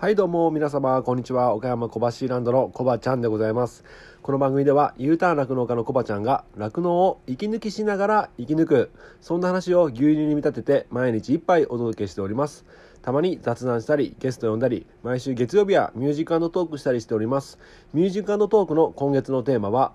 [0.00, 1.54] はいどうも皆様こんにちは。
[1.54, 3.82] 岡山小橋ランドのコバちゃんでございます。
[4.22, 8.90] この番組では U ターン酪農家のコバちゃんが酪農を息抜きしながら生き抜く
[9.20, 12.64] そんな話を牛乳に見立てて毎日一杯お届けしております。
[13.02, 17.58] たまに雑談したりゲスト呼んだり毎週月曜日はミュージックトークしたりしております。
[17.92, 19.94] ミュージックトークの今月のテーマは、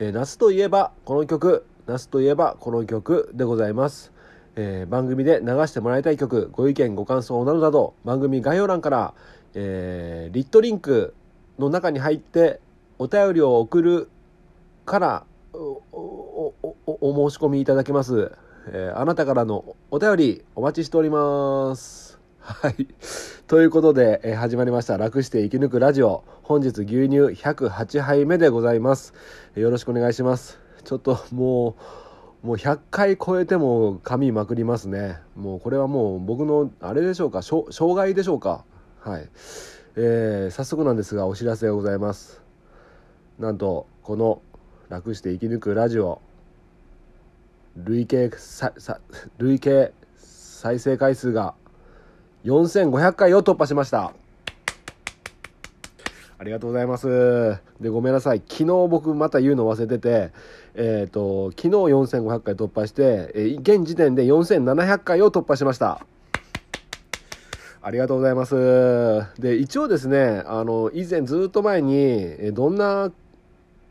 [0.00, 4.12] えー、夏といえばこの曲夏といえばこの曲でございます。
[4.58, 9.14] えー、番組で流してもらいたい曲ご意見ご感想などなど番組概要欄から
[9.58, 11.14] えー、リットリンク
[11.58, 12.60] の中に入って
[12.98, 14.10] お便りを送る
[14.84, 16.52] からお
[17.30, 18.32] 申し込みいただけます、
[18.68, 22.86] えー、あなたからのお便りお待ちしておりますはい。
[23.48, 24.98] ということで、えー、始まりました。
[24.98, 26.22] 楽して生き抜くラジオ。
[26.44, 29.14] 本日牛乳108杯目でございます。
[29.56, 30.60] よろしくお願いします。
[30.84, 31.74] ちょっとも
[32.44, 35.18] う、もう100回超えても噛みまくりますね。
[35.34, 37.66] もうこれはもう僕の、あれでしょうか、障
[37.96, 38.64] 害でしょうか。
[39.06, 39.28] はい、
[39.94, 42.42] えー、早速なんですがお知らせがございます
[43.38, 44.42] なんとこの
[44.90, 46.20] 「楽して生き抜くラジオ」
[47.78, 48.32] 累計
[49.38, 51.54] 累計再生回数が
[52.46, 54.12] 4500回を突破しました
[56.38, 57.58] ありがとうございます。
[57.80, 58.42] で、ごめんなさい。
[58.46, 60.32] 昨日僕また言うの忘れてて、
[60.74, 66.04] えっ、ー、と、昨日4500回突破して、え、現時点で4700回を突破しました。
[67.86, 69.40] ありがとうございます。
[69.40, 73.12] で、一応ですね、あの、以前ずっと前に、どんな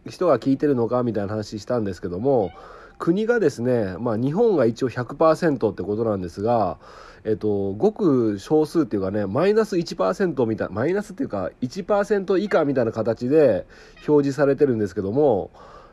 [0.05, 2.51] 人が聞いてるのかみたいな話したんですけども、
[2.99, 6.77] 国がですね、まあ日本が一応100%ってことなんですが、
[7.23, 13.65] えっと、ごく少数っていうかね、マイナス1%みたいな、マイナスっていうか1%以下みたいな形で
[14.05, 15.51] 表示されてるんですけども、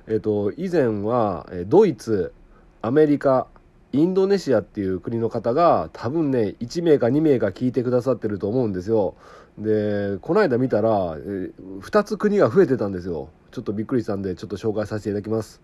[0.08, 2.32] えっと、以前はドイツ、
[2.80, 3.46] アメリカ、
[3.92, 9.14] インドネシアっていう国の方が多分ね1名か2名か聞いてくださってると思うんですよ。
[9.58, 13.28] でこの間見たら2つ国が増えてたんですよ。
[13.50, 15.60] ちょっとびっくりしたんでちょっと紹介させていただきます、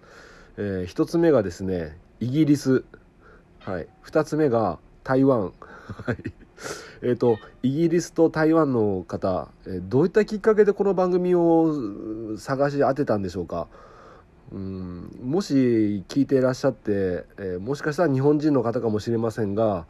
[0.58, 2.84] えー、1つ目がですねイギリス。
[3.61, 3.88] はい。
[4.05, 5.52] 2つ目が台湾。
[7.02, 13.68] えっ、とイギリスと台湾の方、え、どういったきっかけでこの番組を探し当てたんでしょうか？
[14.53, 19.86] うんもし聞いていらっしゃって、えー、もしかしたら日本人の方かもしれませんが、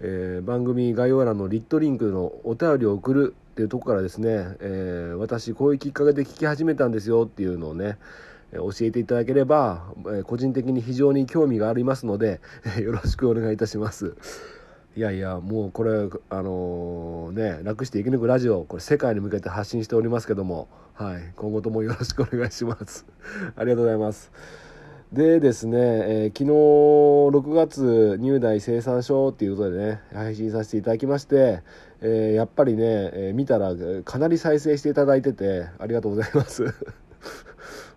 [0.00, 4.28] えー、番組概要欄のリットリンクのお便りを送るっていうとこからですね、
[4.60, 7.98] えー、私こういうきっかけで聞き始めたんですよっていうのをね
[8.52, 9.82] 教えていただければ、
[10.14, 12.42] え個人的に非常に興味がありますので
[12.82, 14.14] よろしくお願いいたします。
[14.94, 15.90] いやいやもうこれ
[16.28, 23.06] あのー、ね楽して生き抜くラジオこれ世界に向けて発信しておりますけどもはい今後ともよろしくお願いします。
[23.56, 24.30] ありがとうございます。
[25.10, 31.62] でですね、えー、昨日6月入大生産書っていうことでね配信させていただきまして、
[32.02, 33.74] えー、やっぱりね、え、見たら
[34.04, 36.64] かなり再生していただいててありがとうございます。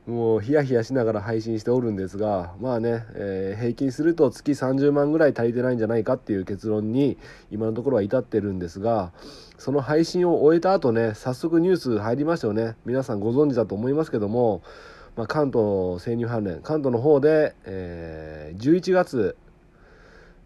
[0.08, 7.18] もうヒヤヒヤしながら配信しておるんですがまあね、えー、平均すると月30万ぐらい足りてないんじゃないかっていう結論に
[7.50, 9.14] 今のところは至ってるんですが
[9.58, 14.62] その配信を終えた後ね早速ニュース入りましたよね皆さんご存知だと思いますけども、
[15.16, 19.36] まあ、関東生乳関連関東の方で、えー、11月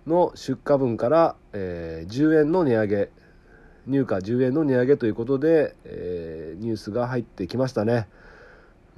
[0.08, 3.10] の出荷分から、えー、10円の値上げ
[3.88, 8.08] 入荷10円の値上げということで、えー、ニュースが入ってきましたね。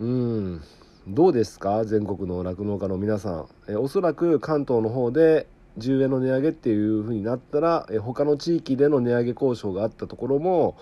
[0.01, 0.61] うん。
[1.07, 1.85] どうですか？
[1.85, 3.45] 全国の酪農家の皆さん。
[3.69, 5.45] えおそらく関東の方で
[5.77, 10.75] 10円の値上げっていう風になったらえ他の地域での値上げ交渉があったところも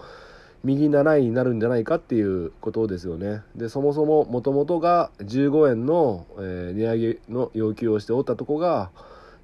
[0.63, 3.41] 右習いになるんじゃないかっていうことですよね。
[3.57, 8.90] でそもそももともとが15円の、え値上げの要求をしておったとこが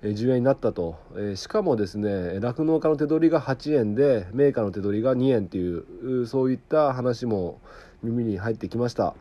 [0.03, 7.59] 10円になったと、えしかもですね酪農家の手取りが8円でメーカーの手取りが2円っていうそういった話も
[8.03, 9.15] 耳に入ってきました。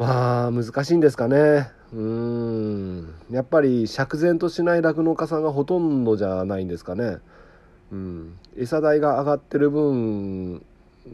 [0.00, 1.68] まあ難しいんですかね。
[1.92, 3.14] うん。
[3.30, 7.18] やっぱり釈然としない酪農家さんがほとんどじゃないんですかね。
[7.92, 8.38] うん。
[8.56, 10.64] 餌代が上がってる分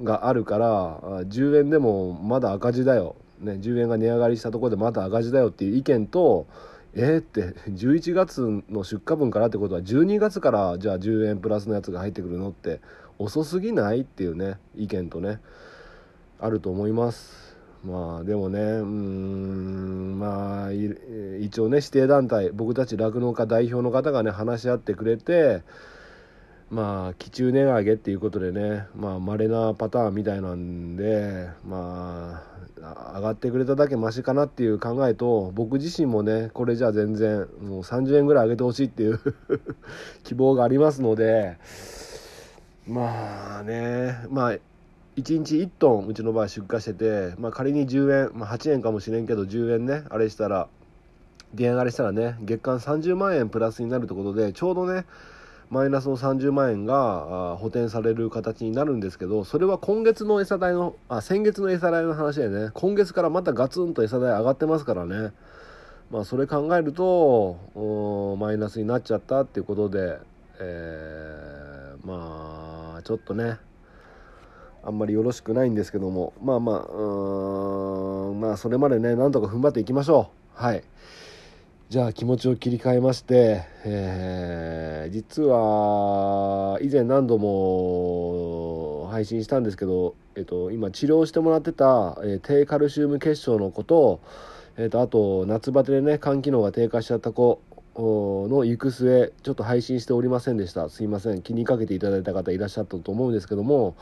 [0.04, 6.46] があるから10円でもまだ赤字だよ、ね、10円が値上がりしたところでまだ赤字だよっていう意見と
[6.94, 12.80] えー、って11月の出荷分からってことは12月からじゃあ10円プラスのやつが入ってくるのって
[13.18, 15.40] 遅すぎないっていうね意見とね
[16.40, 17.45] あると思います。
[17.86, 25.62] まあでもねうんまあ一応ね指定団体僕たち酪農家代表の方がね話し合ってくれて
[26.68, 32.42] まあ期中値上げっていうことでねまあ稀なパターンみたいなんでま
[32.82, 39.20] あ上がってくれただけマシかなっていう考えと僕自身もねこれじゃ全然もう30円ぐらい上げてほしいっていう
[40.24, 41.56] 希望がありますので
[42.88, 44.56] まあねまあ
[45.16, 50.68] 1日1トンうちの場合出荷してて、まあ、仮に10円、まあ、8円かもしれんけど10円ねあれしたら
[51.54, 55.06] 値上がりしたらね月間30万円プラスになるってことでちょうどね
[55.70, 62.70] マイナスの30万円が補填される形になるんですけどそれは今月の餌代のあ先月の餌代の話でね。
[62.74, 65.32] 今月からまたガツンと餌代上がってますからね。
[66.10, 70.18] まあそれ考えるとマイナスになっちゃったっていうことで、
[70.60, 73.58] えー、まあちょっとね
[74.86, 76.32] あんまりよろしくないんですけども。
[76.42, 80.62] まあまあうんまあそれまでねなんとか踏ん張っていきましょう。
[80.62, 80.84] はい。
[81.88, 94.20] じゃあ気持ちを切り替えまして、えー、実は以前何度も配信したんですけど、えっと、今治療してもらってた、えー、低カルシウム血症の子と,、
[94.76, 97.60] えっとあと夏バテでね肝機能が低下しちゃった子
[97.98, 100.88] の行く末ちょっと配信しておりませんでした。
[100.88, 101.42] すいません。
[101.42, 103.94] 気にかけていただいた方いらっしゃったと思うんですけども、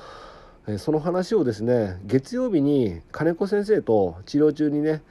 [0.79, 5.03] その話をですね月曜日に金子先生と治療中にね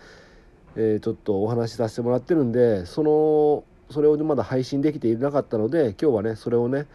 [0.76, 6.88] えー、ちょっとお話しさせてもらってるんでそのそれをまだ配信できていなかったので今日はねそれをね、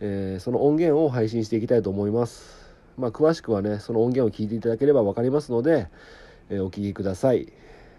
[0.00, 2.66] えー、その音源を配信していきたいと思います。
[2.96, 5.88] まあ、詳しくはねその音源を聞いていただければ分かりますので、
[6.50, 7.52] えー、お聞きください。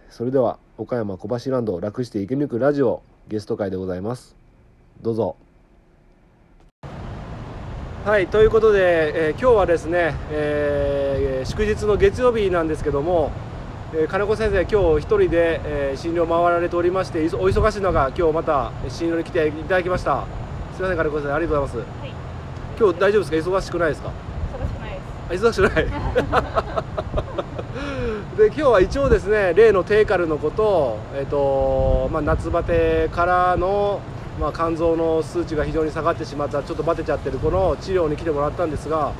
[0.10, 4.36] それでは岡山小橋ランド楽して生き抜くラジオゲスト会でございます。
[5.02, 5.47] どうぞ。
[8.08, 13.32] はいということで、えー、今日はですね、えー、祝日の月曜日なんですけども
[13.94, 20.26] えー、金子先生、今日一人で、えー、診療回られておりまして、お忙しい中、今日また診療に来ていただきました。
[20.74, 22.00] すみません、金子先生、ありがとうございます。
[22.00, 22.14] はい、
[22.80, 24.12] 今日大丈夫ですか、忙しくないですか？
[24.56, 24.92] 忙しくない
[25.30, 25.46] です。
[25.46, 25.86] 忙しくない。
[28.40, 34.00] で、今日は一応ですね、例のテーカルのこと、えっ、ー、と、まあ、夏バテからの。
[34.40, 39.14] まあ、肝臓の数値が非常に下がってしまったちょっとバテちゃってる子の治療に来てもらったんですが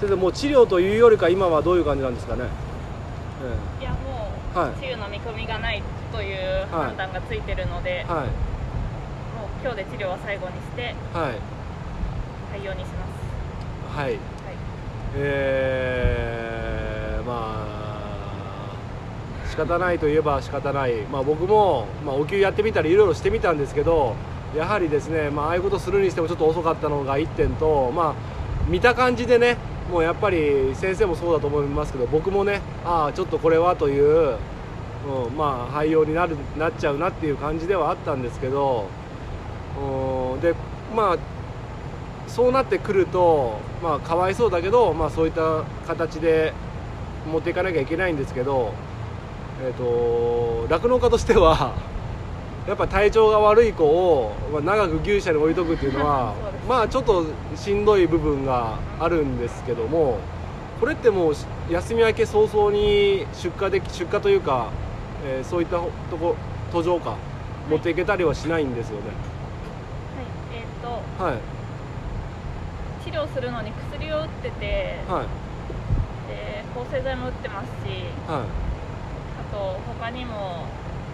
[0.00, 2.44] 先生もう治療というよりか今はどういう感じなんですかね、
[3.42, 3.96] ええ、いや
[4.56, 8.28] はい、梅雨の見込みがないという判断がついてるので、はい、もう
[9.60, 11.34] 今日で治療は最後にして、はい、
[12.50, 13.06] 対応にしま
[13.92, 13.98] す。
[13.98, 14.18] はい、はい、
[15.16, 17.36] えー、まあ
[19.50, 24.16] 仕方ないといえば仕方ない、まあ、僕も、まあ、お給やってみたりいろいろしてみたんですけど
[24.56, 28.14] やはりですね、まああいうことするにしてもちょっと遅かったのが1点と、まあ、
[28.68, 29.56] 見た感じでね
[29.90, 34.38] もうやっぱり先生もそうだと思いますけど僕もねああちょっとこれはという、
[35.06, 38.88] うん、まあ廃用になるなっちゃうなっていう感じではあったんですけど、
[39.80, 40.54] うん、で
[40.94, 41.18] まあ
[42.28, 46.52] そうなってくるとまあかわいそうだけど、まあ、そういった形で
[47.30, 48.72] 持っていかなきゃいけないんですけど、
[49.62, 51.74] えーと、酪農家としては
[52.66, 56.34] やっぱ体調が悪い子を、まあ、長く牛舎に置いとくっていうのは
[56.68, 60.18] まあちょっとしんどい部分があるんですけども
[60.80, 61.34] これってもう
[61.70, 64.70] 休み明け早々に出荷で出荷というか、
[65.24, 65.76] えー、そういった
[66.10, 66.34] とこ
[66.72, 67.16] 途上か
[67.70, 69.06] 持っていけたりはしないんですよね。
[69.06, 69.12] は
[70.22, 71.38] い、えっ、ー、と、はい、
[73.04, 75.26] 治療するのに薬を打ってて、はい、
[76.28, 77.88] で抗生剤も打ってますし、
[78.28, 80.66] はい、あと他にも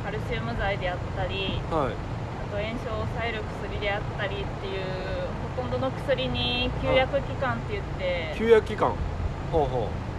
[0.04, 4.82] カルシウム剤であったり、はい、あと炎症を抑える薬であったりっていう
[5.56, 8.94] ほとんどの薬に休薬期間って言って休薬期間。
[9.52, 10.12] ほうほう。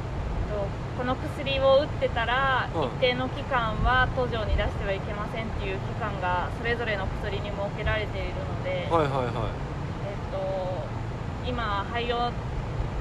[0.97, 9.63] この薬を打ってたら一定の期間は途上に出してはいけませんっていう期間がそれぞれの薬に設けられているので、はいはいはい。
[10.05, 12.31] えーと、今廃用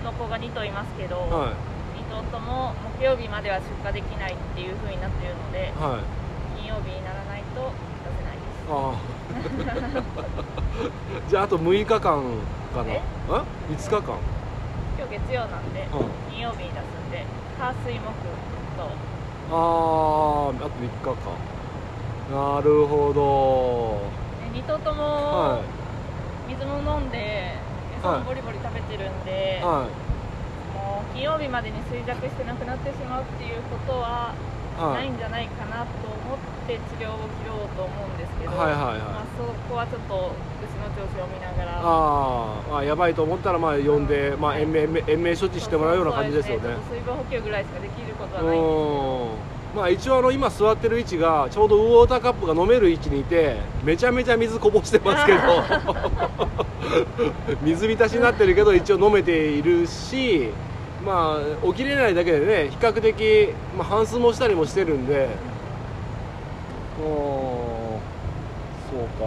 [0.02, 6.21] の子が2頭いますけど、はい、2頭とも木曜日までは出荷できないっていうふうになっているので、はい、金
[6.72, 8.64] 曜日にならないと出せないです。
[8.68, 9.12] ああ。
[11.28, 12.92] じゃああと6日間かな。
[12.92, 14.16] え？5日間。
[14.98, 17.24] 今日月曜なんで、うん、金曜日に出すんで
[17.58, 19.12] 火水木と。
[19.50, 21.52] あああと3日か
[22.32, 24.22] なるほど。
[24.52, 25.60] 2頭とも
[26.48, 27.56] 水も飲んで
[27.98, 34.34] 餌もボリボリ食べてるんで、はい、もう金曜日までに衰弱してなくなってしまうっていうことは
[34.78, 36.12] ないんじゃないかなと思
[36.62, 38.99] って治療を切ろうと思うんですけど、はいはいはい。
[38.99, 41.81] まあ、そこはちょっと牛の調子を見ながら。
[41.83, 48.59] ああやばいと思ったらまあ呼んで、まあ、延命延命処置してもらうような感じですよね、ね、水分補給ぐらいしかできることはない。
[48.59, 48.61] ん。
[48.61, 48.66] で
[49.49, 55.38] すまあ、一応あの今座ってる位置がちょうどウォーターカップが飲める位置にいてめちゃめちゃ水こぼしてますけど。
[57.62, 60.50] 水浸しになってるけど一応飲めているし
[61.04, 65.51] まあ起きれないだけでね比較的、まあ、半数もしたりもしてるんでお
[66.99, 68.00] そ
[68.96, 69.25] うか。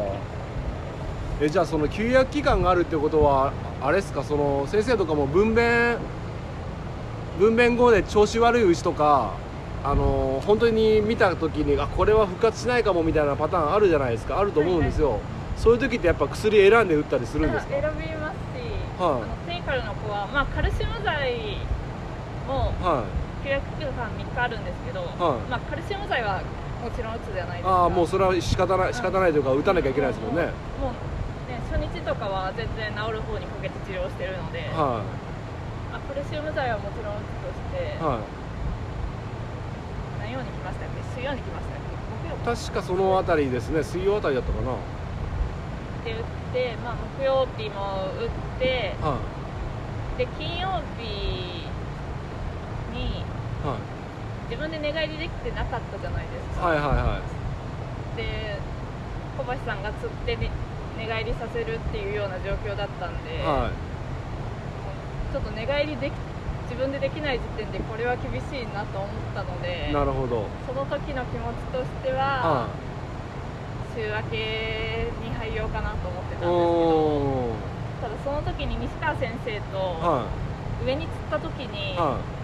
[1.41, 4.24] えじゃあその休薬期間があるってことはあれですか？
[4.24, 5.98] その先生とかも分娩
[7.39, 9.34] 分娩後で調子悪い牛とか
[9.84, 14.39] あの本当に見た時にあこれは復活しないかもみたいなパターンあるじゃないですか？
[14.39, 17.72] あると思うんですよ、はいはい、そういう時ってやっぱ薬選んで打ったりするんですか？
[17.74, 18.62] 選びますし、
[19.01, 21.57] はい、あのテイカルの子は、まあ、カルシウム剤
[22.48, 23.25] も、はい。
[23.45, 25.10] 契約期間3日あるんですけど、はい、
[25.51, 26.41] まあ、カルシウム剤は
[26.86, 27.70] もちろん打つじゃないですか。
[27.72, 30.54] ああもうそれは仕方ない仕方ないというか打たなきゃいけないですもんね。
[30.77, 38.22] もうね初日とかは全然治る方にかけて治療してるので、はい、あカルシウム剤はもちろん打つとして、は
[40.30, 41.01] い、何曜に来ましたっけ？
[41.18, 41.89] 水曜に来ましたっけ？
[42.30, 43.82] 木曜確かそのあたりですね。
[43.82, 44.77] 水曜あたりだったかな。
[46.06, 46.22] で打っ
[46.54, 48.30] て、まあ、木曜日も打っ
[48.62, 49.18] て、は
[50.13, 51.65] い、で金曜日
[52.94, 53.25] に
[53.65, 53.82] はい、
[54.49, 56.67] 自分で寝返りできてなかったじゃないですか。
[56.67, 58.17] はいはいはい。
[58.17, 58.59] で
[59.37, 60.49] 小橋さんが釣って、ね、
[60.97, 66.13] 寝返りさせるっていうような状況だったんで、はい、ちょっと寝返りでき
[66.65, 70.47] 自分でできない時点でこれは厳しいなと思ったのでなるほど。
[70.65, 72.67] その時の気持ちとしては、
[73.93, 77.55] 週明けに入ろうかなと思ってたんですけど
[78.01, 80.27] ただその時に西川先生と
[80.83, 82.35] 上に釣った時に、立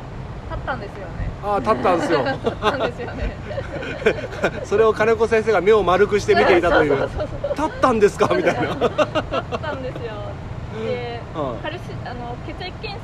[0.56, 1.30] ったんですよね。
[1.44, 2.20] ああ立ったんですよ。
[2.44, 3.36] 立ったんですよね。
[4.66, 7.10] それを金子先生が目を丸くして見ていたという。
[7.56, 8.34] 立ったんですか？
[8.36, 8.62] みたいな。
[8.62, 10.12] 立ったんですよ。
[10.86, 11.20] で、
[11.62, 13.00] カルシあの血液検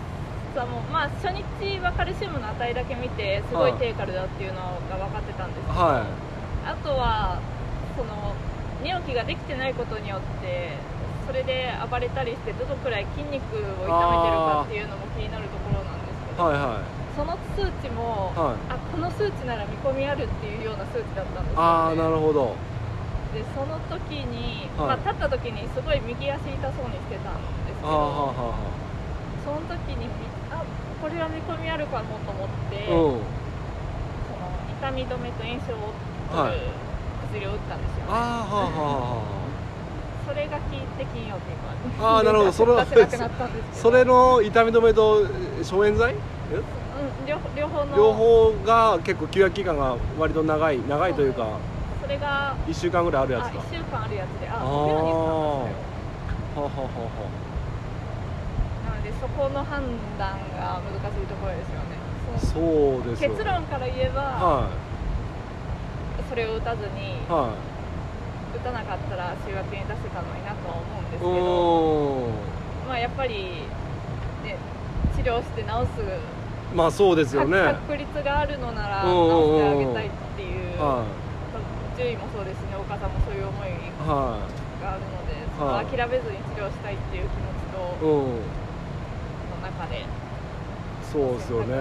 [0.56, 1.44] 査もまあ初日
[1.80, 7.40] はカルシウムの値だけ見てすごい低カルだっていうのが分かってたんですけど、はい、あとは
[7.98, 8.34] その
[8.84, 10.72] 寝起きができてないことによって
[11.28, 22.54] それで暴れたりしてどのくらい筋肉を痛めてるかっていうのも気になるところなんですけど、はいはいその数値も、はい、あこの数値なら見込みあるっていうような数値だったんですよ、ね、ああなるほど。
[23.34, 28.56] でその時に、はい、まあ、立った時にすごい右足痛そうにしてたんですけどはは
[29.44, 30.08] その時に
[30.54, 30.62] あ
[31.02, 33.26] これは見込みあるかもと思って、うん、
[34.30, 35.98] その痛み止めと炎症を
[36.30, 36.70] 取る
[37.34, 39.48] 薬を打ったんですよ、ね、あははは
[40.26, 41.58] それが効いて金曜日
[42.00, 42.52] ああなるほど。
[42.52, 42.74] それ
[43.74, 45.26] それの痛み止めと
[45.64, 46.16] 消炎剤？
[47.28, 47.98] 両両方の。
[47.98, 51.60] 両方が結構休養期間が割と長い長いというか
[52.02, 52.56] それが。
[52.68, 53.60] 1週間ぐらいあるやつか。
[53.60, 54.48] 1週間あるやつで。
[54.48, 55.28] ああ木曜にった
[55.60, 56.64] んですよ。
[56.64, 57.30] はははは
[58.88, 59.84] なのでそこの判
[60.18, 61.98] 断が難しいところですよね。
[62.38, 64.70] そうです結論から言えば、は
[66.20, 67.56] い、それを打たずに、は
[68.54, 72.58] い、打たなかったら週明けに出せたのになとは思うんですけど。
[72.88, 73.68] まあやっぱり、
[74.44, 74.56] ね、
[75.16, 76.37] 治療して治す
[76.76, 77.58] まあそうですよね。
[77.88, 80.46] 確率があるのなら直してあげたいってい
[80.76, 83.70] う、はい、獣医もそうですねお母さんもそういう思い
[84.08, 84.38] が
[84.84, 88.38] あるので、はい、その諦めずに治療したいっていう気持ちと、うん、の
[89.64, 90.06] 中で
[91.12, 91.76] そうですよね。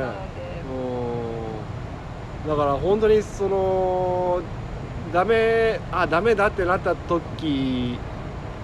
[2.47, 4.40] だから本当にその
[5.12, 7.99] ダメあダメだってなった時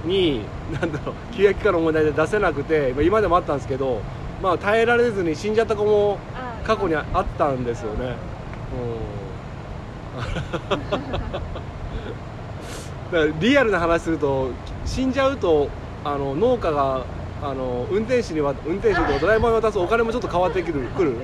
[0.05, 4.01] になんだろう休養期間の問題で出せなくて今でもあったんですけど
[4.43, 6.19] まあ、耐えられずに死んじゃった子も
[6.65, 8.17] 過去にあったんですよね。
[13.13, 14.51] だからリアルな話すると
[14.85, 15.69] 死んじゃうと
[16.05, 17.05] あの農家が
[17.43, 21.15] あの運転手には運転手とドライバーに渡すお金もちょっと変わってくるくる。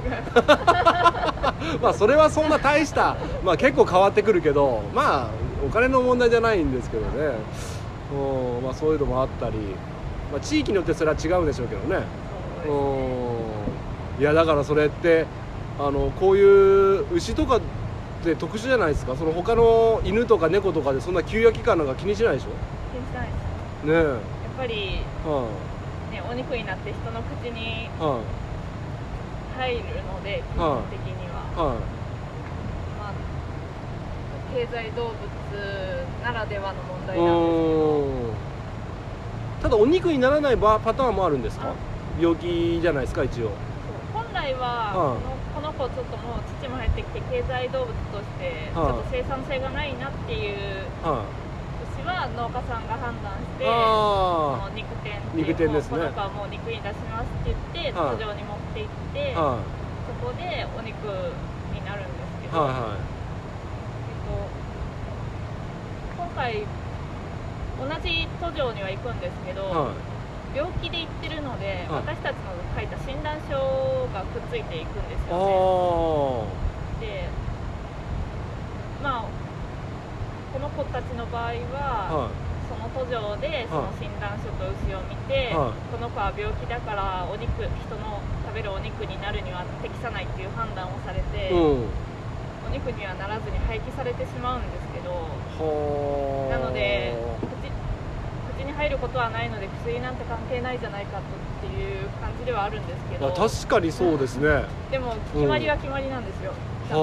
[1.83, 5.29] まあそれはそんな大したまあ結構変わってくるけどまあ
[5.67, 7.35] お金の問題じゃないんですけどね。
[8.11, 9.57] うん、まあ、そういうのもあったり、
[10.33, 12.07] まあ、地域によってそれは違うんでしょうけどね
[14.19, 15.27] いやだからそれって
[15.79, 17.61] あのこういう牛とかっ
[18.25, 19.15] て特殊じゃないですか？
[19.15, 22.49] その他の犬とか猫とかでそんな休養期間なんか気にしないでしょ？
[22.93, 23.87] 気にしないです。
[23.87, 24.17] ねやっ
[24.59, 25.47] ぱり、は
[26.11, 27.89] あ、ね、お肉になって人の口に
[29.57, 31.75] 入るので、基本的には、はあ、
[32.99, 33.13] まあ、
[34.53, 35.15] 経済動物
[36.25, 38.49] ならではの問題なんですけど。
[39.63, 41.73] ただお肉にならないパターンもあるんですか？
[42.21, 43.51] 病気じゃないですか一応。
[44.13, 45.15] 本来は、
[45.55, 50.87] この子ちょっともう土も入ってきて経済動物としてちょっと生産性がないなっていう
[51.95, 53.67] 牛は農家さんが判断して
[54.75, 55.99] 肉店肉店ですね。
[55.99, 59.43] この子はもう肉に出しますって言って土壌に持って行ってそ
[60.19, 60.99] こでお肉
[61.75, 62.99] になるんですけど、はいはい。
[62.99, 64.51] えっと、
[66.19, 66.67] 今回
[67.79, 70.18] 同じ途上には行くんですけど、はい
[70.55, 76.47] 病気で行ってるので、私たちの書いた診断書がくっついていくんですよ
[77.01, 77.07] ね。
[77.07, 77.29] で
[79.03, 79.25] まあ
[80.53, 81.53] この子たちの場合は、
[82.11, 87.69] はい、そのの途上でその診断書と牛を見て、はい、この子は病気だからお肉人
[88.01, 91.93] の食べるお肉になるには適さないっていう判断をされて、うん、
[92.67, 95.13] お肉にはならずに廃棄されてしまうんですけど
[96.49, 97.15] なので
[98.59, 101.23] 口に入ることはないので薬なんて関係ないじゃないかっ
[101.61, 103.31] ていう感じではあるんですけど。
[103.31, 104.65] 確かにそうですね。
[104.91, 106.55] でも決まりは決まりなんですよ、う
[106.87, 107.01] ん、その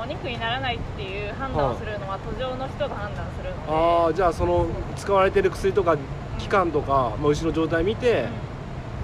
[0.00, 3.72] お肉にならないっていう判断をするのは途上の人が判断するので。
[3.72, 5.96] ああじゃあその使われてる薬とか
[6.38, 8.26] 期間とか、まあ、牛の状態見て、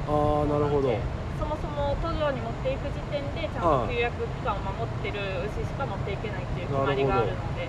[0.08, 0.98] うん、ああなるほど。
[1.38, 5.20] そもそも途上に持っていく時点でちゃんと休約期間を守ってる
[5.54, 7.68] 牛しか持っていけないっていう決まりがあるので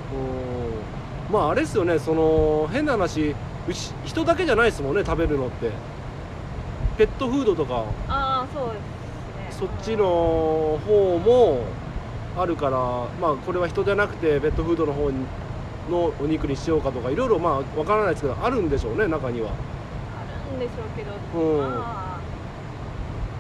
[1.32, 3.36] まああれですよねその変な話
[3.68, 5.72] 牛人だけじゃないですもんね食べるのって。
[6.98, 7.84] ペットフードとか。
[8.08, 8.80] ああそうで
[9.52, 9.68] すね。
[9.68, 11.60] そっちの方も
[12.36, 12.78] あるから
[13.22, 15.12] まあこれは人じゃなくてペットフードの方
[15.92, 19.52] のお肉にしようかとかいろいろまあわからないですけどあるんでしょうね中には。
[19.52, 19.54] あ
[20.52, 22.20] るんでしょうけど、うん、まあ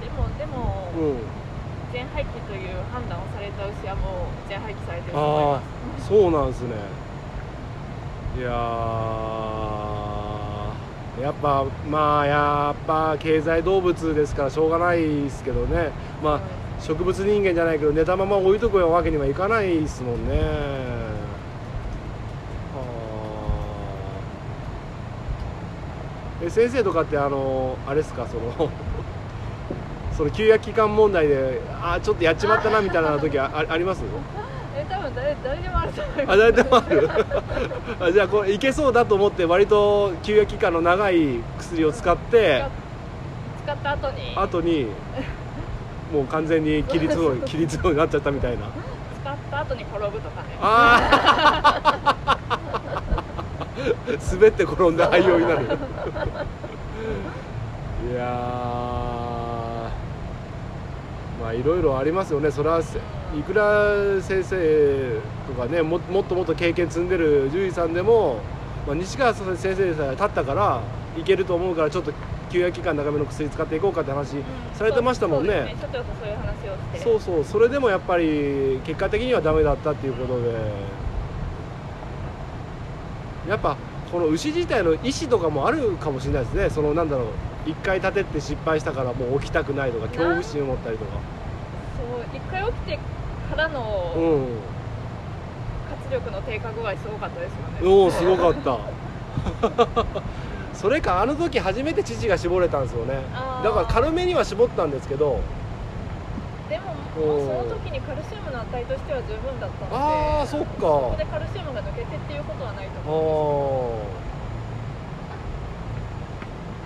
[0.03, 1.17] でもでも、うん、
[1.91, 5.61] 全廃棄という判断をされた牛はもう全廃棄されてると思いま
[5.97, 6.03] す。
[6.03, 6.75] ああそうなんですね
[8.37, 8.49] いや
[11.21, 15.89] やっぱまあやっぱ経済動物ですからしょうがないですけどね。
[16.23, 16.39] まあ
[16.79, 20.39] 植物人間じゃないけど寝たまま置いとくわけにはいかないですもんね。
[26.43, 28.27] え先生とかってあのあれですか？
[28.27, 28.69] その
[30.15, 34.03] その休約期間問題であちょっとやっちまったなみたいな時ああります？
[35.21, 36.01] あると思います。
[36.27, 37.09] あ誰でもある
[37.99, 42.65] あじゃあこれいけそうだと思って割と休養期間の長い薬を使って
[43.63, 44.33] 使った後に。
[44.35, 44.87] 後に
[46.13, 48.59] もう完全に起立法 起立法になっちゃったみたいな。
[49.21, 50.47] 使った後に転ぶとかね。
[50.61, 52.37] ああ
[54.31, 55.65] 滑って転んで廃用になる。
[58.11, 58.23] いや
[61.41, 62.51] まあいろいろありますよね。
[62.51, 62.81] それは
[63.35, 68.39] いくら先生とかねももっともっと経験積んでる獣医さんでも、
[68.85, 70.81] まあ、西川先生でさえ立ったから
[71.17, 72.13] いけると思うからちょっと
[72.49, 74.35] 休養期間長めの薬使っていこうかって話
[74.73, 75.75] されてましたもんね,、
[76.93, 77.43] うん、そうそう。
[77.43, 80.97] それでもやっぱり結果的にはダメだったっていうことで。
[83.49, 83.77] やっぱ
[84.11, 86.69] この牛自体の意思とかもあるかもしれないですね。
[86.69, 87.27] そのなんだろう。
[87.65, 91.11] 一回立てって失敗したからもう起きたくないとか恐怖心を持ったりとか
[92.33, 92.97] 一回起きて
[93.49, 94.13] からの
[95.89, 97.95] 活力の低下具合すごかったですよね。
[97.95, 98.77] おおすごかった。
[100.73, 103.15] それかあの時初めて乳が絞れたんですよね。
[103.63, 105.39] だから軽めには絞ったんですけど。
[106.69, 106.85] でも
[107.25, 110.67] もうその時にカルシウムの値としては十分だったのでああそっか。
[110.79, 114.03] そこでカルシウムが抜けてっていうことはないと思うんで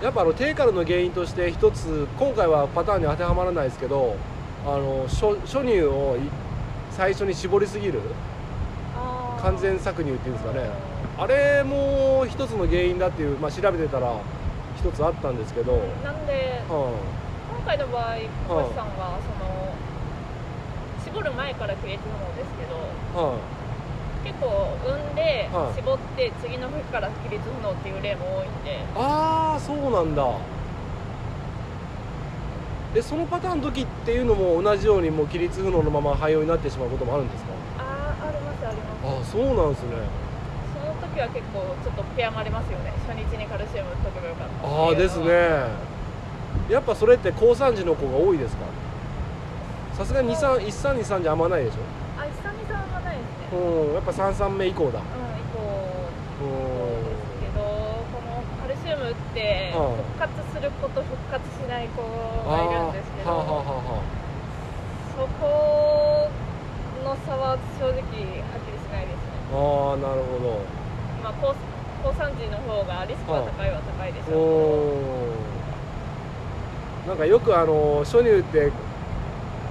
[0.00, 4.16] すやっぱあの低カルの原因として一つ今回はパターンに当てはまらないですけど
[4.64, 6.16] あの初初乳を
[6.90, 8.00] 最初に絞りすぎる。
[9.42, 10.70] 完全搾乳っていうんですかね。
[11.18, 14.14] あれも一つの原因だっていう、まあ、調べてたら
[14.78, 15.82] 一つあったんですけど。
[16.04, 19.74] なんで、はあ、今回の場合小橋さんがその
[21.04, 23.38] 絞る前から切れてるのですけど、はあ、
[24.24, 28.78] 結構産んで絞って次の日から起立不能っていう例も多いんで。
[28.94, 30.22] ああそうなんだ
[32.94, 37.50] でそのパターンの時っていうのも同じようにもう起立不能のまま肺葉になってしまうこともあるんですか？
[37.78, 39.28] ああありますあります。
[39.28, 39.96] あそうなんですね。
[40.76, 42.92] その時は結構ちょっと悔やまれますよね。
[43.08, 45.28] 初日にカルシウムとけばよかったああですね。
[46.68, 48.64] やっぱそれって高産児の子が多いですか？
[49.96, 51.78] さすがに1323じゃあんまないでしょ？
[52.20, 53.58] あ1323あんまないですね。
[53.58, 55.00] うんやっぱ33目以降だ。
[55.00, 55.00] うん以
[55.48, 55.64] 降。
[56.44, 56.71] うん
[59.12, 64.04] って復活する子と復活しない子がいるんですけど、はあはあはあ、
[65.14, 66.30] そこ
[67.04, 69.32] の差は正直はっきりしないですね。
[69.52, 70.60] ああなるほど。
[71.22, 71.54] まあ高
[72.02, 74.34] 高産児の方がリスクは高いは高いでしょ
[77.06, 78.72] うなんかよくあの初乳って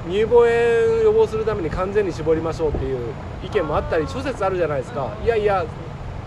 [0.08, 0.50] 乳房炎
[1.04, 5.14] 予防するために完全に絞りましょうっていう意見もあったり諸説あるじゃないですか。
[5.24, 5.66] いやいや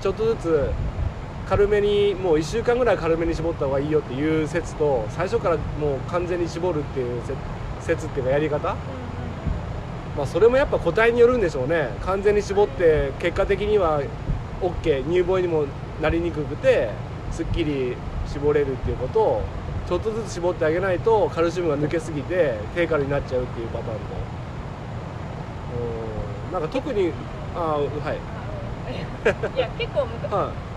[0.00, 0.70] ちょっとずつ
[1.48, 7.22] 軽めにもう1週間ぐらい軽めに絞った方がいいよっていう説と最初からもう完全に絞るっていう
[7.80, 8.74] 説っていうかやり方、
[10.16, 11.90] まあ、それもやっぱ個体によるんでしょうね。
[12.02, 14.02] 完全に絞って結果的には
[14.61, 15.66] OK 乳房にも
[16.00, 16.90] なりにくくて
[17.30, 17.94] すっきり
[18.26, 19.42] 絞れるっていうことを
[19.87, 24.00] ちょっとずつ絞ってあげないとカルシウムが抜けすぎて低カルになっちゃうっていうパターンと
[26.48, 26.52] うん。
[26.52, 27.12] なんか特に
[27.54, 28.18] あはい。
[29.57, 30.73] いや結構むか、はい、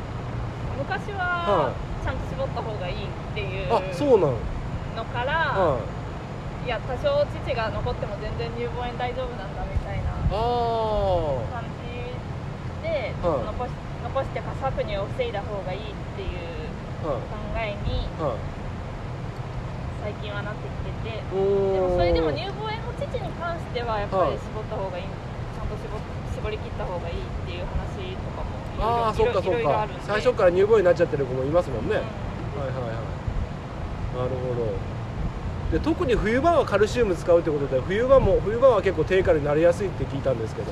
[0.78, 1.74] 昔は
[2.06, 4.38] ちゃんと絞った方がいいっていうあそうなの
[4.98, 5.82] のから、は
[6.64, 12.10] い、いや多少父が残っても全然乳房炎大丈夫なんだみたいな感じ
[12.82, 13.72] で、はい、残し
[14.04, 16.70] 残して過搾乳を防いだ方がいいっていう
[17.04, 17.18] 考
[17.58, 18.08] えに、
[20.02, 21.22] 最近はなってきてて。
[21.22, 25.94] でもそれでも乳房炎の父に関してはやっぱり絞った方がいい、ちゃんと絞
[26.34, 28.17] 絞り切った方がいいっていう話
[28.80, 29.88] ああそっかそっか。
[30.06, 32.96] 最初から乳房炎になっちゃってる子もいますもんね、うん、はいはいはい。
[34.18, 34.72] なるほど。
[35.72, 40.72] で特に冬場はカルシウム使うってことで冬場も冬場は結構低カロになりやすいって聞いたんですけど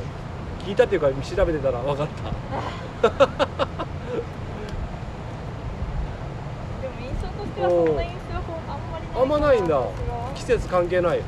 [0.65, 3.09] 聞いたっていうか調べてたら分かった。
[3.09, 3.13] で
[6.87, 8.25] も印象としてはそんな印象
[9.17, 9.81] あんまないんだ。
[10.35, 11.21] 季節関係ない。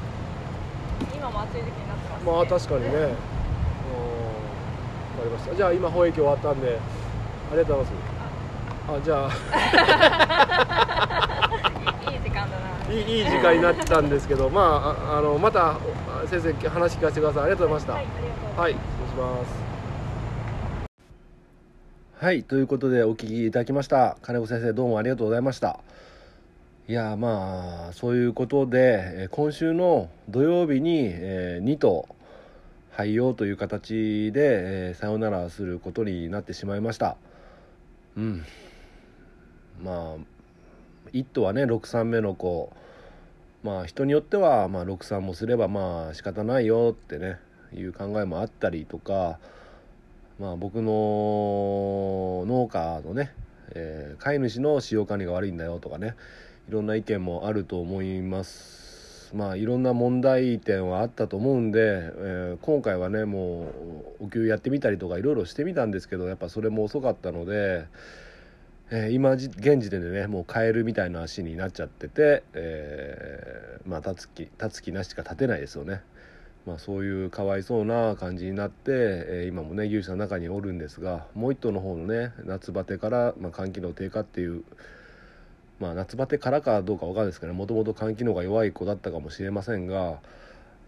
[1.16, 2.90] 今も暑い時期になってます、ね、まあ確かにね。
[2.92, 3.37] 分
[5.18, 5.56] かりました。
[5.56, 6.78] じゃあ今保育終わったんで
[7.52, 8.18] ありがとうございます。
[8.90, 9.32] あじゃあ。
[12.12, 12.94] いい時間だな。
[12.94, 15.78] いいいい時間になったんですけどまああのまた
[16.28, 17.44] 先生話聞かせてください。
[17.44, 18.06] ありがとうございまし
[18.56, 18.62] た。
[18.62, 19.68] はい、はい、失礼します。
[22.20, 24.18] はいということでお聞きいただきました。
[24.22, 25.80] 金子先生どうもありがとうございました。
[26.88, 32.08] いやまあそういうことで今週の土曜日に、え2頭
[32.98, 37.16] 廃用という形で、えさよならすることになってしまいました。
[38.16, 38.44] うん。
[39.84, 40.16] まあ
[41.14, 42.72] 1頭はね63目の子。
[43.62, 47.38] まあ人によっては、まあ、63もすればまあ仕方ないよってね
[47.72, 49.38] いう考えもあったりとか
[50.40, 53.32] まあ僕の農家のね、
[53.76, 56.16] えー、飼い主の使用管理が悪いんだよとかね
[56.68, 58.87] いろんな意見もあると思います
[59.34, 63.72] まあいろんな問題点はあったと思うんで、えー、今回はねも
[64.20, 67.86] うお給やってみたりとかいろいろしてみたんですけどやっぱそれも遅かったので、
[68.92, 76.02] えー、今現時点でねもうカエルみたいな足になっちゃってて、えー、まあ立つ気立つ気なしか立てないですよね。
[76.66, 84.66] まあ、そういうかわいそうな感じになって、え、今もね牛舎の中におるんですがもう一頭の方のね夏バテから、まあ、肝機能低下っていう
[85.80, 90.20] まあ、夏バテからかどうか分かんないですけどもともと肝機能が弱い子だったかもしれませんが、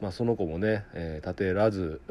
[0.02, 2.02] まあ、その子もね、えー、立てらず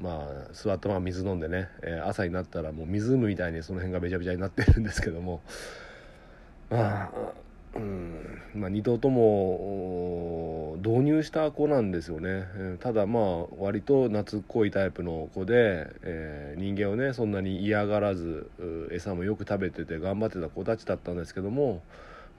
[0.00, 5.42] まあ座ったまま水飲んでね、えー、朝になったらもう湖みたいにその辺がべちゃべちゃになってるんですけども。
[6.70, 7.10] まあ
[7.74, 8.42] うん。
[8.54, 12.46] まあ、2頭とも導入した子なんですよね、
[12.80, 18.50] ただまあ割と懐っこいタイプの子で、えー、人間をねそんなに嫌がらず
[18.90, 21.82] 餌もよく食べてて頑張ってた子たちだったんですけども、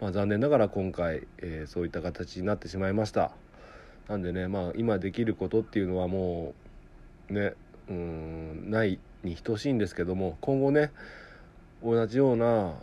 [0.01, 3.31] まあ、残念ながら今回、えー、そういった形になってしまいました。
[4.09, 6.53] なんでねまあ今できることっていうのはも
[7.29, 7.53] うね
[7.89, 10.91] うんないに等しいんですけども今後ね
[11.83, 12.73] 同じような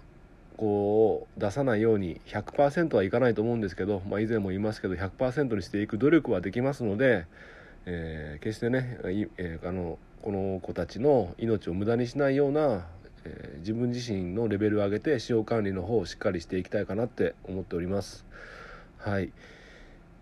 [0.59, 7.27] こう出さないように100%はいかないと思うんですけど、まあ、以前も言いますけど100%にしていく努力はできますので、
[7.87, 8.99] えー、決してね、
[9.39, 12.89] えー、あのこの子たちの命を無駄にしないような、
[13.25, 18.27] えー、自分自身のレベルを上げて使用管理の方をしっかりしていきたいかなって思っております。
[18.99, 19.31] はい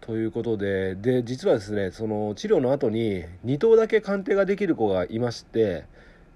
[0.03, 5.87] ということでで実はですねその治療の後に2頭だけ鑑定ができる子がいまして、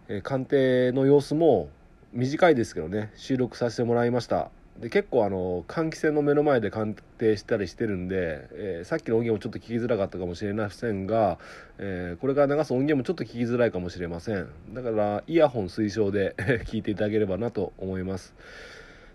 [0.09, 1.69] え鑑定の様子も
[2.13, 4.51] 短いですけどね収録させてもらいました。
[4.81, 11.39] で結構あの換気扇の目の前で鑑定したりしてるんで、えー、さっきの音源もちょっと聞きづらかったかもしれませんが、
[11.79, 14.49] えー、これから流す音源もちょっと聞きづらいかもしれません。
[14.73, 16.35] だからイヤホン推奨で
[16.67, 18.35] 聞いていただければなと思います。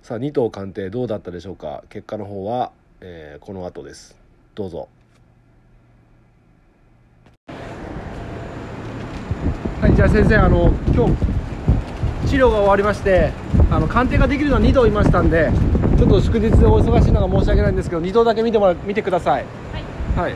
[0.04, 1.84] さあ2頭鑑定どうだったでしょうか？
[1.90, 4.16] 結果の方は、えー、この後です。
[4.54, 4.88] どうぞ。
[9.82, 11.45] はいじゃあ先生あの今日
[12.36, 13.32] 治療が終わりまして
[13.72, 15.50] あの鑑定ができるのは2頭いましたんで
[15.98, 19.46] ちょっと祝日でお忙しいのが申し訳ないんですけど2頭だけ見てもら見てください、
[20.18, 20.36] はい、は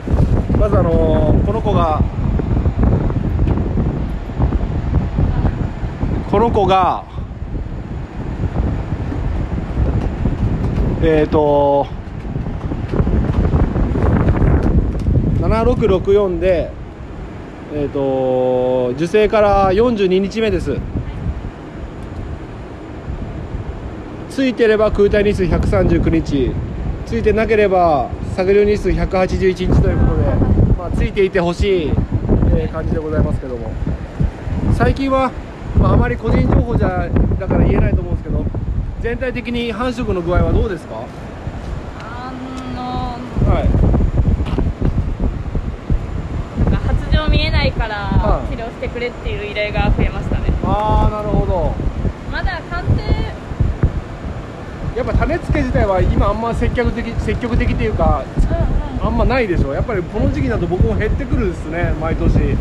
[0.58, 2.02] まずあのー、この子が
[6.30, 7.04] この子が
[11.02, 11.86] えっ、ー、と
[15.40, 16.70] 7664で
[17.74, 20.78] えっ、ー、と受精から42日目です
[24.30, 26.52] ついてれば空体日数139日。
[27.06, 30.22] ついてなければ作業日数181日ということで、
[30.78, 33.72] まあ、ついていてほしい、えー、感じでございますけども。
[34.74, 35.32] 最近は、
[35.78, 38.44] まあ、あまり個人情報じゃだから言えないと思うんですけど
[39.02, 41.02] 全体的に繁殖の具合はどうですか？
[42.00, 42.32] あ
[42.76, 43.18] の
[43.52, 43.68] はい。
[46.86, 51.74] 発情見えない子から治療してくれっていう依頼が増えましたね、ああなるほど。
[52.30, 52.59] まだ
[55.00, 59.72] やっぱ種付け自体は今あんま積極的積極的っていうか、うんうん、あんまないでしょ。
[59.72, 62.54] やっぱりこの時期だと僕も減ってくるんですね毎年。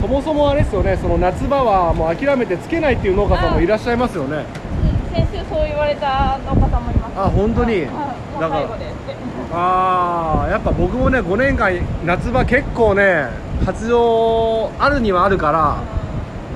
[0.00, 4.44] そもそもあれですよねその夏場はもう諦めてつけないっていう農家さんもいらっしゃいますよね。
[5.12, 7.20] 先週そう言われた農家さんもいます。
[7.20, 7.86] あ本当に、
[8.40, 8.66] だから。
[9.52, 11.70] ああやっぱ僕もね5年間
[12.04, 13.28] 夏場結構ね
[13.64, 15.97] 活動あるにはあるから、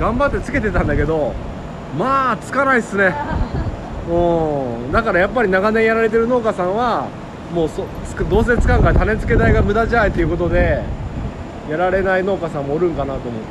[0.03, 1.33] 頑張ってつけてたんだけど
[1.97, 3.15] まあつかないっすね。
[4.11, 4.91] うん。
[4.91, 7.07] だからやっぱり長年やられてる農家さんは
[7.55, 7.87] もうそ
[8.25, 10.83] どうせつかんから種付け代が無駄じゃいということで
[11.71, 13.49] やられない農家さんもおるんかなと思って。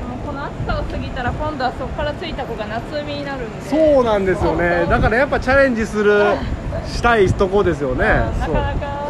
[0.00, 3.68] でもこの暑さを過ぎたら今度はそこからついた子が夏海になるんで。
[3.68, 4.86] そうなんですよね。
[4.88, 6.22] だからやっぱチャレンジする
[6.88, 8.06] したいとこですよね。
[8.40, 9.08] なかなか。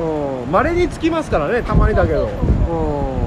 [0.51, 2.29] まれ、うん、につきますからねたまにだけど。
[2.73, 3.18] うん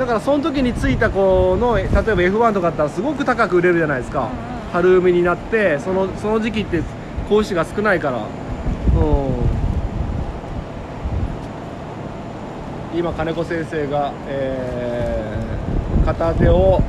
[0.00, 6.80] だからその時についた子の例えば F1 とかだったらすごく高く売れるじゃないですか、うん、春海になってそのその時期って
[7.28, 8.16] 子牛が少ないから。
[8.16, 8.20] う。
[8.22, 9.50] ん
[12.98, 16.82] 今金子先生が、えー、片手を、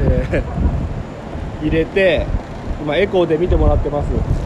[0.00, 2.26] えー、入れて
[2.82, 4.43] 今エコーで見てもらってます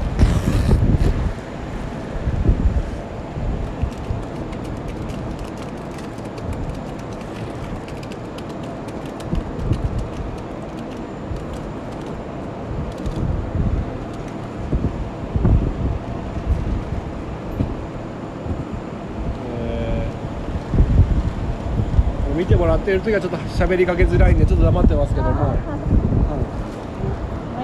[22.78, 25.54] ってる時はちょっと喋りかけづらいんでちょっと黙ってますけども、マ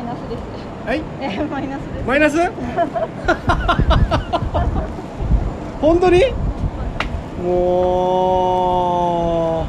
[0.01, 0.41] イナスです。
[0.87, 1.01] はい
[1.49, 2.05] マイナスです。
[2.07, 2.37] マイナス？
[5.81, 6.21] 本当に？
[7.43, 9.67] も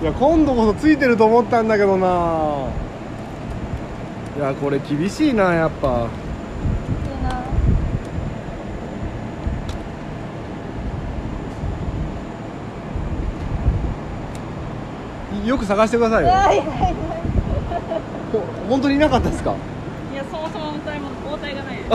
[0.00, 0.04] う。
[0.04, 2.66] いや今度こそついてると思ったんだけどな。
[4.36, 6.08] いやこれ厳しいなやっぱ
[15.54, 16.32] よく探してくださいよ。
[18.68, 19.54] 本当にいなかったですか？
[20.12, 21.76] いやそもそも応対も応対がない。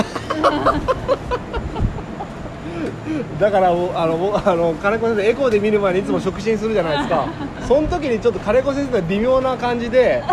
[3.40, 7.26] だからあのあの金子先生エコーで見る前にいつも触診するじゃないですか。
[7.68, 10.24] その時にちょっと金子先生が微妙な感じで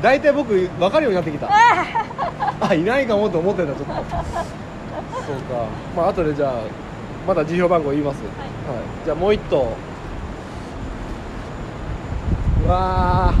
[0.00, 1.48] 大体僕分かるようになってきた。
[2.68, 3.84] あいないかもと思ってたちょっと。
[3.86, 4.04] そうか。
[5.96, 6.52] まあ後でじゃあ
[7.26, 9.72] まだ辞表番号言います、はい、はい、じゃあもう一頭
[12.66, 13.32] わ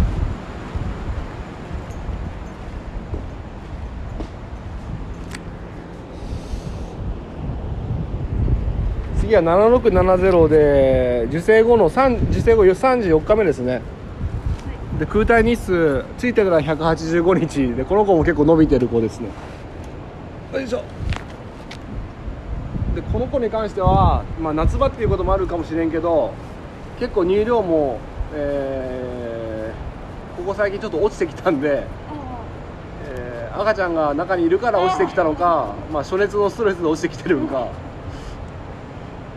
[9.18, 13.82] 次は7670で受精後の3受精後34日目ですね、はい、
[15.00, 17.74] で空体日数ついてから185日。
[17.74, 19.28] でこの子も結構伸びてる子ですね。
[20.52, 20.84] よいしょ。
[22.94, 26.32] でこの子に関しては、まあ、夏場っていうこともあるかもしれんけど
[26.98, 27.98] 結構乳量も
[28.34, 29.15] えー、
[30.46, 31.82] ここ最近ちょっと落ちてきたんで、
[33.04, 37.64] えー、赤ちゃんが中にいるから落ちてきたのか、まあ、暑熱のストレスで落ちてきてるのか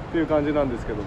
[0.10, 1.06] っていう感じなんですけども。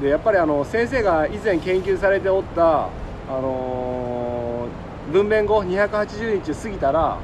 [0.00, 2.88] でやっぱりあの先生が以前研究されておった、あ
[3.30, 7.18] のー、分娩後280日過ぎたら、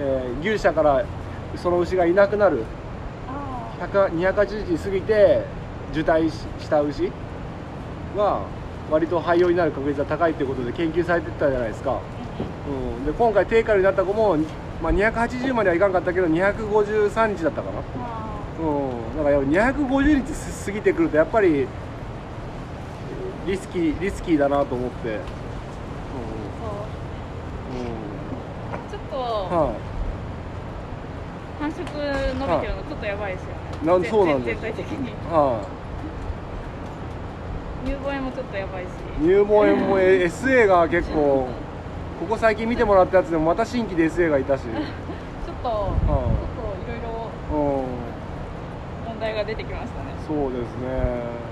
[0.00, 1.04] えー、牛舎から
[1.56, 2.64] その牛がいなくなる。
[3.78, 5.44] 280日過ぎて
[5.92, 7.12] 受胎した牛
[8.16, 8.46] は
[8.90, 12.00] 割と廃用になる確率が高いということで研究されてたじゃないですか、
[12.68, 14.36] うん、で今回低カロになった子も、
[14.82, 17.80] まあ、280まではいかんかったけど253日だったかな、
[18.60, 18.62] う
[19.14, 20.32] ん、だから250日
[20.66, 21.66] 過ぎてくるとやっぱり
[23.46, 25.20] リスキーリスキーだなと思って、うん、
[28.90, 29.74] ちょっと、は
[31.58, 31.84] い、繁殖
[32.34, 35.10] 伸びてるのちょっとやばいですよね、はい、そうなんです全体的に。
[35.30, 35.83] はい
[37.84, 38.88] 乳房炎もちょっとやばいし。
[39.20, 41.48] 乳房炎も SA が結構
[42.20, 44.62] ここ最近見てもらったやつでもまた新規で SA がいたし。
[44.64, 47.30] ちょっと、ちょっといろいろ
[49.06, 50.14] 問題が出てきましたね。
[50.26, 51.44] そうですね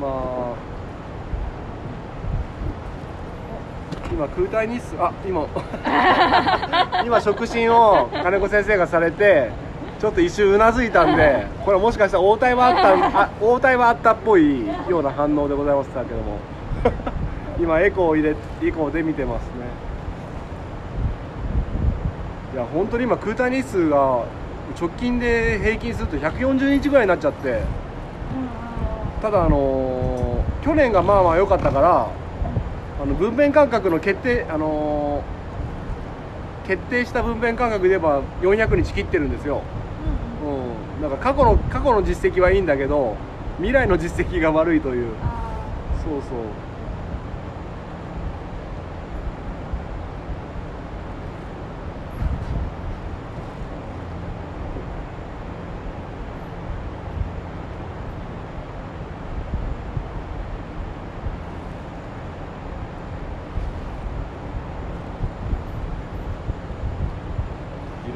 [0.00, 0.66] まあ
[4.26, 5.46] 今空体日数あ今。
[7.04, 9.50] 今触診を金子先生がされて
[10.00, 16.38] ちょっと一瞬うなずいたんでこれもしかしたら応対はあったあ応対はあったっぽいような反応でございましたけども。
[17.58, 18.36] 今エコー入れ
[18.68, 19.50] エコーで見てますね。
[22.54, 24.24] いや本当に今空単日数が
[24.78, 27.60] 直近で平均すると140日ぐらいになっちゃって。
[29.22, 32.25] ただあのー、去年がまあまあ良かったからあ
[33.06, 39.62] の分娩間隔の決定あのー、決定した分娩間隔で言えば400日切ってるんですよ、
[40.44, 43.16] うん、うん、なんか過去の過去の実績はいいんだけど
[43.56, 45.14] 未来の実績が悪いという。
[46.06, 46.66] そうそう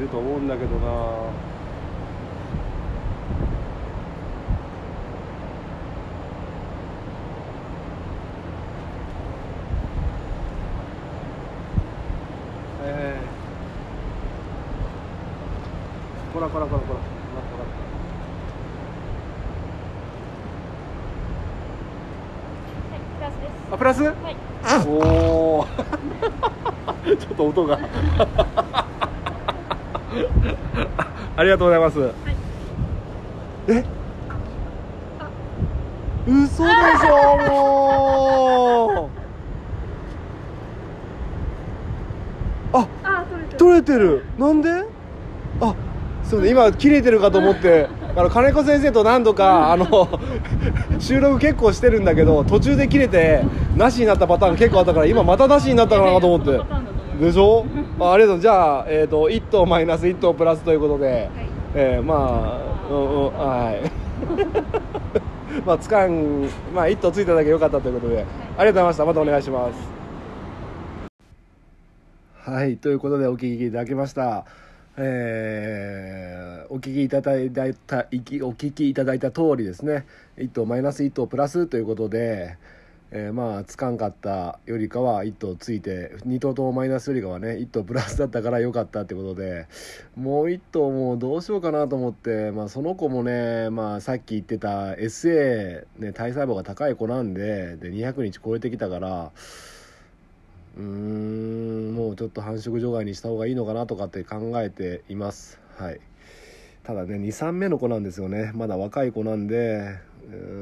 [0.11, 0.87] と思うんだけどな。
[12.83, 16.99] えー、こらこらこらこら。
[23.73, 24.35] あプラス、はい、
[24.85, 25.67] おお
[27.17, 27.79] ちょっと音が
[31.37, 32.11] ありがとうございます、はい、
[33.69, 33.83] え？
[36.27, 39.09] 嘘でしょも
[42.73, 42.77] う。
[42.77, 43.25] ああ
[43.57, 44.23] 取れてる。
[44.37, 44.69] なんで？
[45.61, 45.75] あ
[46.23, 47.87] そうね今切れてるかと思って。
[48.15, 50.19] あの金子先生と何度かあの
[50.99, 53.41] 収録結構してるんだけど途中で切れて
[53.77, 56.61] なしになったパターン結構あったから今またなしになったかなと思って。
[57.25, 57.65] でしょ？
[58.01, 58.39] あありがとう。
[58.39, 61.29] じゃあ、えーと、1頭マイナス1頭プラスということで、はい、
[61.75, 63.91] えー、まあ、うんうん、はい。
[65.65, 69.05] まあつかんまあ1頭ついただけ良かったということで、はい、ありがとうございました。
[69.05, 70.01] またお願いします。
[72.49, 74.45] はいということでお聞きいただきました。
[74.97, 77.61] えー、お聞きいただいたお
[78.51, 80.05] 聞きいただいた通りですね。
[80.37, 82.57] 1頭マイナス1頭プラスということで
[83.13, 89.67] えー、まあつかんかったよりかは1頭ついて2頭ともマイナスよりかはね1頭プラスだったから良かったってことで
[90.15, 99.31] もう1頭もうどうしようかなと思って、まあ、その子もね、まあ、さっき言ってた SA、ね、体細胞が高い子なんでで200日超えてきたから
[100.77, 105.59] うーんもうちょっと繁殖除外にした方がいいのかなとかって考えています。
[105.75, 105.99] はい
[106.83, 109.99] ただね23目の子なんですよねまだ若い子なんで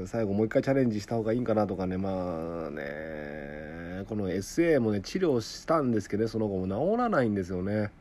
[0.05, 1.97] 最後もう一回チャレンジした方がいいんかなとかね。
[1.97, 6.29] まあねこの SA もね治療したんですけどね。
[6.29, 7.91] その後も治らないんですよね。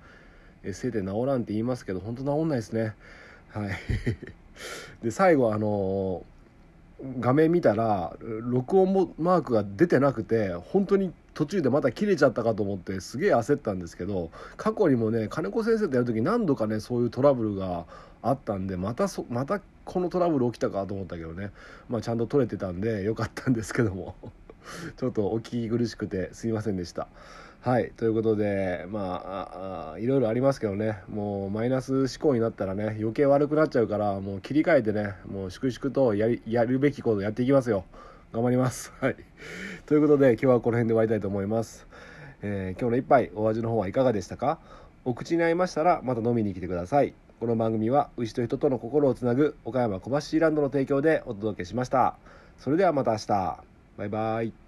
[0.64, 2.94] SA で治らんって言いますけど本当治んないですね。
[3.48, 3.70] はい。
[5.02, 6.24] で最後あの
[7.20, 17.86] 画面見たら録音もマークが出てなくて本当に途中でまた切れちゃったかと思ってすげえ焦ったんですけど過去にもね金子先生とやる時何度かねそういうトラブルが
[18.22, 21.50] あったんでまたそまたこのトラブル起きたかと思ったけどね、
[21.88, 24.14] まあ、ちゃんと取れてたんでよかったんですけども。
[24.98, 27.08] ちょっとお聞き苦しくてすいませんでした。
[27.62, 27.90] はい。
[27.96, 30.98] ということでまあいろいろありますけどね。
[31.08, 37.86] もうマイナス思考になったらね余計悪くなっちゃうからもう切り替えてねもう粛々とやりやるべきことやっていきますよ。
[38.34, 38.92] 頑張ります。
[39.00, 39.16] はい。
[39.86, 41.86] ということで今日はこの辺で終わりたいと思います、
[42.42, 44.58] えー、今日の一杯お味の方はいかがでしたか？
[45.06, 47.14] お口に合いましたらまた飲みに来てください。
[47.40, 52.16] この番組は牛と人との心をつなぐ岡山小橋ランドの提供でお届けしました。
[52.58, 53.28] それではまた明日。
[53.96, 54.67] バイバイ。